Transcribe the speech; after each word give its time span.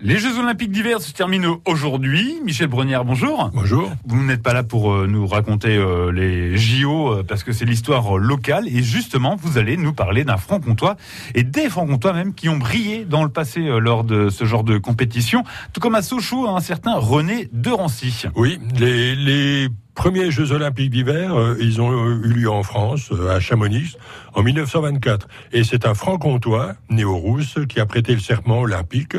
Les 0.00 0.18
Jeux 0.18 0.38
Olympiques 0.38 0.72
d'hiver 0.72 1.00
se 1.00 1.10
terminent 1.10 1.58
aujourd'hui. 1.64 2.38
Michel 2.44 2.66
Brenière, 2.66 3.06
bonjour. 3.06 3.50
Bonjour. 3.54 3.90
Vous 4.04 4.22
n'êtes 4.22 4.42
pas 4.42 4.52
là 4.52 4.62
pour 4.62 4.92
euh, 4.92 5.06
nous 5.06 5.26
raconter 5.26 5.74
euh, 5.74 6.12
les 6.12 6.58
JO 6.58 7.08
euh, 7.08 7.22
parce 7.22 7.42
que 7.42 7.52
c'est 7.52 7.64
l'histoire 7.64 8.18
locale 8.18 8.68
et 8.68 8.82
justement 8.82 9.36
vous 9.36 9.56
allez 9.56 9.78
nous 9.78 9.94
parler 9.94 10.24
d'un 10.24 10.36
franc-comtois 10.36 10.96
et 11.34 11.44
des 11.44 11.70
franc-comtois 11.70 12.12
même 12.12 12.34
qui 12.34 12.50
ont 12.50 12.58
brillé 12.58 13.06
dans 13.06 13.24
le 13.24 13.30
passé 13.30 13.60
lors 13.60 14.04
de 14.04 14.28
ce 14.28 14.44
genre 14.44 14.64
de 14.64 14.76
compétition, 14.76 15.44
tout 15.72 15.80
comme 15.80 15.94
à 15.94 16.02
Sochaux 16.02 16.46
un 16.46 16.60
certain 16.60 16.96
René 16.96 17.48
de 17.54 17.70
Rancy. 17.70 18.26
Oui, 18.34 18.58
les, 18.78 19.16
les 19.16 19.68
premiers 19.96 20.30
Jeux 20.30 20.52
Olympiques 20.52 20.90
d'hiver, 20.90 21.34
ils 21.58 21.80
ont 21.80 22.08
eu 22.08 22.28
lieu 22.28 22.50
en 22.50 22.62
France, 22.62 23.10
à 23.28 23.40
Chamonix, 23.40 23.96
en 24.34 24.42
1924. 24.42 25.26
Et 25.52 25.64
c'est 25.64 25.86
un 25.86 25.94
franc-comtois, 25.94 26.74
néo-rousse, 26.90 27.58
qui 27.68 27.80
a 27.80 27.86
prêté 27.86 28.12
le 28.12 28.20
serment 28.20 28.60
olympique. 28.60 29.16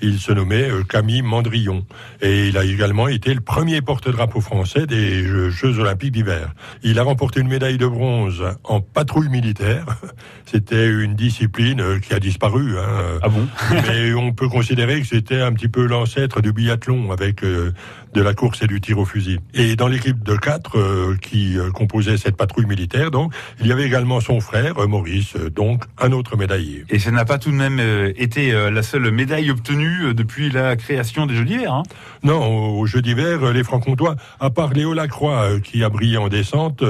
Il 0.00 0.20
se 0.20 0.30
nommait 0.30 0.70
euh, 0.70 0.84
Camille 0.84 1.22
Mandrillon. 1.22 1.84
Et 2.22 2.48
il 2.48 2.56
a 2.56 2.64
également 2.64 3.08
été 3.08 3.34
le 3.34 3.40
premier 3.40 3.80
porte-drapeau 3.80 4.40
français 4.40 4.86
des 4.86 5.24
Jeux 5.50 5.80
Olympiques 5.80 6.12
d'hiver. 6.12 6.54
Il 6.84 7.00
a 7.00 7.02
remporté 7.02 7.40
une 7.40 7.48
médaille 7.48 7.78
de 7.78 7.86
bronze 7.86 8.44
en 8.62 8.80
patrouille 8.80 9.28
militaire. 9.28 9.86
C'était 10.46 10.88
une 10.88 11.14
discipline 11.14 11.80
euh, 11.80 11.98
qui 11.98 12.14
a 12.14 12.20
disparu. 12.20 12.78
Hein. 12.78 13.18
Ah 13.22 13.28
bon? 13.28 13.48
Mais 13.88 14.14
on 14.14 14.32
peut 14.32 14.48
considérer 14.48 15.00
que 15.00 15.06
c'était 15.06 15.40
un 15.40 15.52
petit 15.52 15.68
peu 15.68 15.84
l'ancêtre 15.86 16.40
du 16.40 16.52
biathlon 16.52 17.10
avec 17.10 17.42
euh, 17.42 17.72
de 18.14 18.22
la 18.22 18.34
course 18.34 18.62
et 18.62 18.66
du 18.66 18.80
tir 18.80 18.98
au 18.98 19.04
fusil. 19.04 19.40
Et 19.52 19.74
dans 19.74 19.88
l'équipe 19.88 20.17
de 20.24 20.36
quatre 20.36 20.78
qui 21.20 21.56
composait 21.74 22.16
cette 22.16 22.36
patrouille 22.36 22.66
militaire, 22.66 23.10
donc, 23.10 23.32
il 23.60 23.66
y 23.66 23.72
avait 23.72 23.84
également 23.84 24.20
son 24.20 24.40
frère, 24.40 24.74
Maurice, 24.88 25.34
donc 25.54 25.84
un 25.98 26.12
autre 26.12 26.36
médaillé. 26.36 26.84
Et 26.90 26.98
ça 26.98 27.10
n'a 27.10 27.24
pas 27.24 27.38
tout 27.38 27.50
de 27.50 27.56
même 27.56 27.80
été 28.16 28.52
la 28.52 28.82
seule 28.82 29.10
médaille 29.10 29.50
obtenue 29.50 29.98
euh, 30.04 30.14
depuis 30.14 30.50
la 30.50 30.76
création 30.76 31.26
des 31.26 31.34
Jeux 31.34 31.44
d'hiver. 31.44 31.72
Hein. 31.72 31.82
non, 32.22 32.78
aux 32.78 32.86
Jeux 32.86 33.02
d'hiver, 33.02 33.44
euh, 33.44 33.52
les 33.52 33.62
Francs-Comtois, 33.62 34.16
à 34.40 34.50
part 34.50 34.72
Léo 34.72 34.94
Lacroix 34.94 35.42
euh, 35.42 35.60
qui 35.60 35.84
a 35.84 35.88
brillé 35.88 36.16
en 36.16 36.28
descente, 36.28 36.82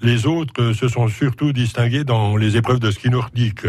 les 0.00 0.26
autres 0.26 0.72
se 0.72 0.88
sont 0.88 1.08
surtout 1.08 1.52
distingués 1.52 2.04
dans 2.04 2.36
les 2.36 2.56
épreuves 2.56 2.80
de 2.80 2.90
ski 2.90 3.10
nordique. 3.10 3.62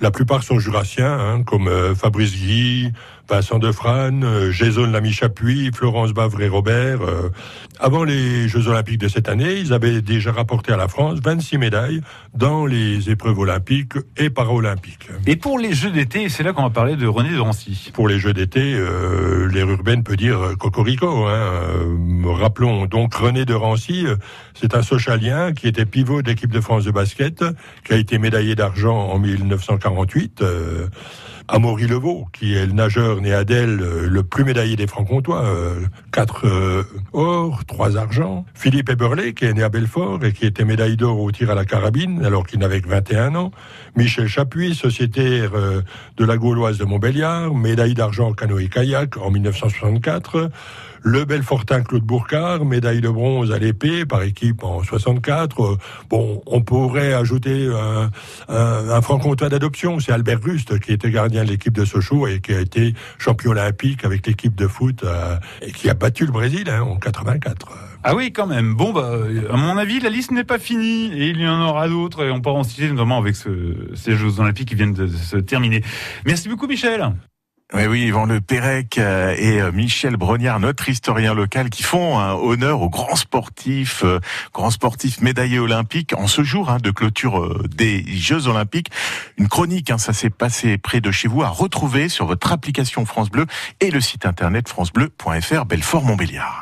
La 0.00 0.10
plupart 0.10 0.42
sont 0.42 0.58
jurassiens, 0.58 1.18
hein, 1.18 1.42
comme 1.42 1.68
Fabrice 1.94 2.32
Guy, 2.32 2.92
Vincent 3.28 3.58
Defrane, 3.58 4.50
Jason 4.50 4.86
Lamy 4.86 5.12
Chapuis, 5.12 5.70
Florence 5.74 6.12
Bavre 6.12 6.40
et 6.40 6.48
Robert. 6.48 7.00
Avant 7.78 8.04
les 8.04 8.48
Jeux 8.48 8.68
Olympiques 8.68 8.98
de 8.98 9.08
cette 9.08 9.28
année, 9.28 9.58
ils 9.58 9.72
avaient 9.72 10.00
déjà 10.00 10.32
rapporté 10.32 10.72
à 10.72 10.76
la 10.76 10.88
France 10.88 11.20
26 11.22 11.58
médailles 11.58 12.00
dans 12.34 12.66
les 12.66 13.10
épreuves 13.10 13.38
olympiques 13.38 13.94
et 14.16 14.30
paralympiques. 14.30 15.08
Et 15.26 15.36
pour 15.36 15.58
les 15.58 15.72
Jeux 15.74 15.90
d'été, 15.90 16.28
c'est 16.28 16.42
là 16.42 16.52
qu'on 16.52 16.62
va 16.62 16.70
parler 16.70 16.96
de 16.96 17.06
René 17.06 17.30
de 17.30 17.38
Rancy. 17.38 17.90
Pour 17.92 18.08
les 18.08 18.18
Jeux 18.18 18.32
d'été, 18.32 18.74
euh, 18.74 19.48
l'air 19.48 19.68
urbaine 19.68 20.02
peut 20.02 20.16
dire 20.16 20.56
cocorico. 20.58 21.26
Hein. 21.26 21.32
Euh, 21.32 22.32
rappelons 22.32 22.86
donc 22.86 23.14
René 23.14 23.44
de 23.44 23.54
Rancy, 23.54 24.06
euh, 24.06 24.16
c'est 24.54 24.74
un 24.74 24.82
socialien 24.82 25.52
qui 25.52 25.68
était 25.68 25.84
pivot 25.84 26.22
de 26.22 26.28
l'équipe 26.28 26.52
de 26.52 26.60
France 26.60 26.84
de 26.84 26.90
basket, 26.90 27.44
qui 27.84 27.92
a 27.92 27.96
été 27.96 28.18
médaillé 28.18 28.54
d'argent 28.54 28.96
en 28.96 29.18
1948. 29.18 30.42
Euh, 30.42 30.88
Amaury 31.50 31.86
Levaux, 31.86 32.26
qui 32.34 32.54
est 32.54 32.66
le 32.66 32.72
nageur 32.72 33.22
né 33.22 33.32
à 33.32 33.40
euh, 33.40 34.06
le 34.06 34.22
plus 34.22 34.44
médaillé 34.44 34.76
des 34.76 34.86
Francs-Comtois, 34.86 35.42
euh, 35.44 35.80
quatre 36.12 36.46
euh, 36.46 36.82
or, 37.14 37.64
trois 37.64 37.96
argent. 37.96 38.44
Philippe 38.54 38.90
Eberle, 38.90 39.32
qui 39.32 39.46
est 39.46 39.54
né 39.54 39.62
à 39.62 39.70
Belfort 39.70 40.22
et 40.24 40.32
qui 40.32 40.44
était 40.44 40.66
médaille 40.66 40.98
d'or 40.98 41.18
au 41.18 41.32
tir 41.32 41.50
à 41.50 41.54
la 41.54 41.64
carabine, 41.64 42.22
alors 42.22 42.46
qu'il 42.46 42.58
n'avait 42.60 42.82
que 42.82 42.88
21 42.88 43.34
ans. 43.34 43.50
Michel 43.96 44.28
Chapuis, 44.28 44.74
sociétaire 44.74 45.52
de 45.52 46.24
la 46.24 46.36
Gauloise 46.36 46.76
de 46.76 46.84
Montbéliard, 46.84 47.54
médaille 47.54 47.94
d'argent 47.94 48.32
canoë-kayak 48.34 49.16
en 49.16 49.30
1964. 49.30 50.50
Le 51.02 51.24
Belfortin 51.24 51.82
Claude 51.82 52.02
Bourcard, 52.02 52.64
médaille 52.64 53.00
de 53.00 53.08
bronze 53.08 53.52
à 53.52 53.58
l'épée 53.58 54.04
par 54.04 54.22
équipe 54.22 54.64
en 54.64 54.82
64. 54.82 55.78
Bon, 56.10 56.42
on 56.46 56.62
pourrait 56.62 57.12
ajouter 57.12 57.68
un, 57.68 58.10
un, 58.48 59.00
franc-comtois 59.00 59.48
d'adoption, 59.48 60.00
c'est 60.00 60.12
Albert 60.12 60.40
Ruste 60.42 60.78
qui 60.80 60.92
était 60.92 61.10
gardien 61.10 61.44
de 61.44 61.50
l'équipe 61.50 61.72
de 61.72 61.84
Sochaux 61.84 62.26
et 62.26 62.40
qui 62.40 62.52
a 62.52 62.60
été 62.60 62.94
champion 63.18 63.52
olympique 63.52 64.04
avec 64.04 64.26
l'équipe 64.26 64.54
de 64.54 64.66
foot 64.66 65.04
euh, 65.04 65.36
et 65.62 65.72
qui 65.72 65.88
a 65.88 65.94
battu 65.94 66.26
le 66.26 66.32
Brésil 66.32 66.68
hein, 66.70 66.82
en 66.82 66.96
84. 66.96 67.68
Ah 68.04 68.14
oui, 68.14 68.32
quand 68.32 68.46
même. 68.46 68.74
Bon, 68.74 68.92
bah, 68.92 69.12
à 69.50 69.56
mon 69.56 69.76
avis, 69.76 70.00
la 70.00 70.08
liste 70.08 70.30
n'est 70.30 70.44
pas 70.44 70.58
finie 70.58 71.12
et 71.12 71.28
il 71.28 71.40
y 71.40 71.48
en 71.48 71.60
aura 71.60 71.88
d'autres 71.88 72.24
et 72.24 72.30
on 72.30 72.40
pourra 72.40 72.56
en 72.56 72.62
citer 72.62 72.90
notamment 72.90 73.18
avec 73.18 73.36
ce, 73.36 73.48
ces 73.94 74.14
Jeux 74.14 74.40
Olympiques 74.40 74.68
qui 74.68 74.74
viennent 74.74 74.94
de 74.94 75.06
se 75.08 75.36
terminer. 75.36 75.82
Merci 76.24 76.48
beaucoup, 76.48 76.66
Michel. 76.66 77.12
Oui, 77.74 77.86
oui, 77.86 78.06
Le 78.06 78.40
Pérec 78.40 78.96
euh, 78.96 79.34
et 79.36 79.60
euh, 79.60 79.70
Michel 79.72 80.16
Brognard, 80.16 80.58
notre 80.58 80.88
historien 80.88 81.34
local, 81.34 81.68
qui 81.68 81.82
font 81.82 82.18
un 82.18 82.32
honneur 82.32 82.80
aux 82.80 82.88
grands 82.88 83.14
sportifs, 83.14 84.04
euh, 84.04 84.20
grands 84.54 84.70
sportifs 84.70 85.20
médaillés 85.20 85.58
olympiques 85.58 86.14
en 86.16 86.28
ce 86.28 86.42
jour 86.42 86.70
hein, 86.70 86.78
de 86.82 86.90
clôture 86.90 87.62
des 87.68 88.06
Jeux 88.08 88.46
Olympiques. 88.46 88.90
Une 89.36 89.48
chronique, 89.48 89.90
hein, 89.90 89.98
ça 89.98 90.14
s'est 90.14 90.30
passé 90.30 90.78
près 90.78 91.02
de 91.02 91.10
chez 91.10 91.28
vous, 91.28 91.42
à 91.42 91.48
retrouver 91.48 92.08
sur 92.08 92.24
votre 92.24 92.52
application 92.52 93.04
France 93.04 93.28
Bleu 93.28 93.44
et 93.80 93.90
le 93.90 94.00
site 94.00 94.24
internet 94.24 94.66
francebleu.fr 94.66 95.66
Belfort 95.66 96.04
Montbéliard. 96.04 96.56